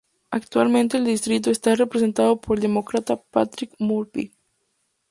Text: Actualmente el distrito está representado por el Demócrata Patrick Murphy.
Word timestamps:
Actualmente 0.31 0.97
el 0.97 1.05
distrito 1.05 1.51
está 1.51 1.75
representado 1.75 2.41
por 2.41 2.57
el 2.57 2.63
Demócrata 2.63 3.21
Patrick 3.21 3.75
Murphy. 3.77 4.33